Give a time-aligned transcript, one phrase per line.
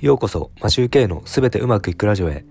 [0.00, 2.46] ようこそマシューケイのすべてうまくいくラジオへ。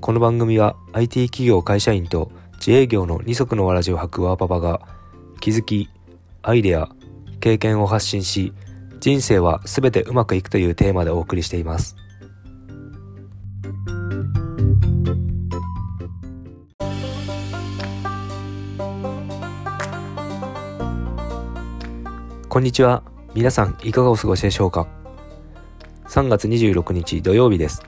[0.00, 4.80] この番組は IT 企業会社員と自営業の二足のわらじを履くワーパパが
[5.38, 5.88] 気づき、
[6.42, 6.88] アイデア、
[7.38, 8.52] 経験を発信し
[8.98, 11.94] 人生はすべてうまくいくというテーマでお送りしています。
[22.48, 23.04] こんにちは。
[23.32, 24.99] 皆さんいかがお過ごしでしょうか？
[26.10, 27.84] 3月26日土曜日です。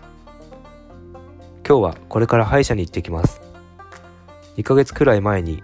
[1.66, 3.40] 今日はこれから歯医者に行ってきます。
[4.56, 5.60] 2ヶ月くらい前に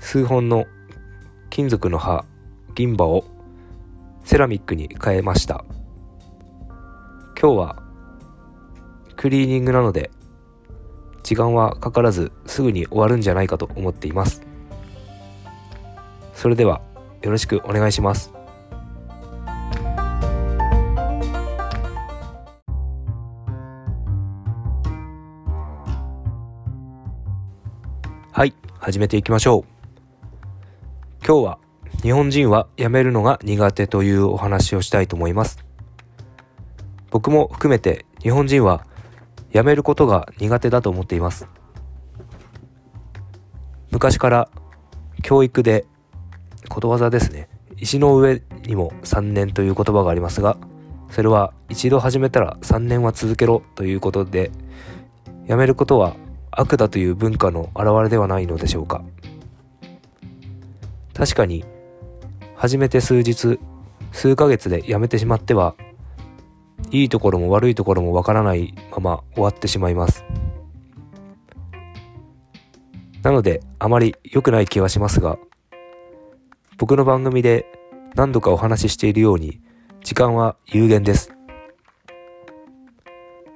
[0.00, 0.64] 数本の
[1.48, 2.24] 金属の歯
[2.74, 3.24] 銀歯を
[4.24, 5.64] セラミックに変えました。
[7.40, 7.82] 今日は
[9.14, 10.10] クリーニングなので
[11.22, 14.42] 時間はかからずすぐに終わるんじゃないかと思っています。
[16.34, 16.82] それでは
[17.22, 18.41] よろしくお願いします。
[28.34, 29.64] はい始めていきましょう。
[31.22, 31.58] 今日は
[32.00, 35.62] 日本人は辞めるのが苦手というお話をしたいと思います。
[37.10, 38.86] 僕も含めて日本人は
[39.52, 41.46] 辞めることが苦手だと思っています。
[43.90, 44.48] 昔から
[45.22, 45.84] 教育で
[46.70, 47.50] ことわざですね。
[47.76, 50.56] 石の上にも3年という言葉がありますが
[51.10, 54.50] それは一度始めたら3年は続けろということで
[55.48, 56.16] 辞めることは
[56.52, 59.02] 悪だという文化の表れではないのでしょうか。
[61.14, 61.64] 確かに
[62.56, 63.58] 始めて数日
[64.12, 65.74] 数ヶ月で辞めてしまっては
[66.90, 70.24] いいところも悪いところもわからないまま終わってしまいます。
[73.22, 75.38] なのであまり良くない気はしますが
[76.76, 77.66] 僕の番組で
[78.14, 79.60] 何度かお話ししているように
[80.02, 81.32] 時間は有限です。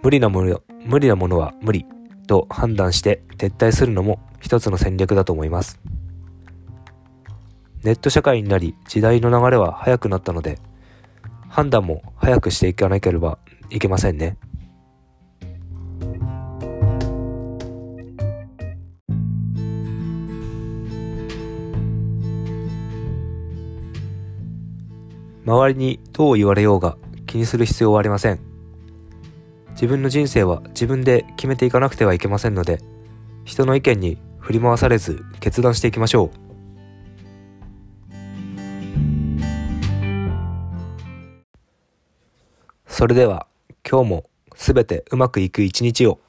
[0.02, 1.84] 無理なもの無理なものは無理。
[2.26, 5.80] と判断して撤退するのも一つの戦略だと思います。
[7.82, 10.58] ネット社会になり時代の流れは速くなったので
[11.48, 13.38] 判断も早くしていかなければ
[13.70, 14.36] いけませんね。
[25.46, 28.55] 周りにどう言われようが気にする必要はありません。
[29.76, 32.80] 自分の人生は自分で決めていかなくてはいけませんので、
[33.44, 36.46] 人の意見に振り回されず決断していきましょう。
[42.86, 43.46] それでは
[43.88, 44.24] 今日も
[44.56, 46.20] 全てうまくいく一日を。